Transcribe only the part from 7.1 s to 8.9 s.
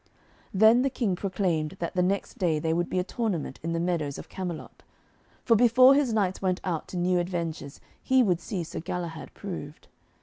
adventures, he would see Sir